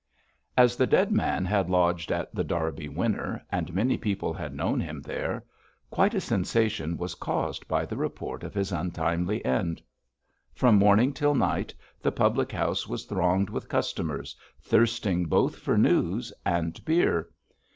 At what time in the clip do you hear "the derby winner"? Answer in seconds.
2.33-3.39